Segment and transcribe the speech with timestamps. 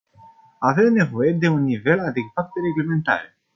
[0.69, 3.33] Avem nevoie de un nivel adecvat de reglementare.